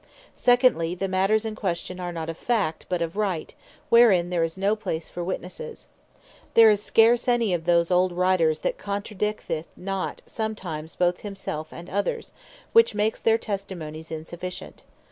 [0.33, 3.53] Secondly, the matters in question are not of Fact, but of Right,
[3.89, 5.89] wherein there is no place for Witnesses.
[6.55, 11.87] There is scarce any of those old Writers, that contradicteth not sometimes both himself, and
[11.87, 12.33] others;
[12.73, 14.81] which makes their Testimonies insufficient.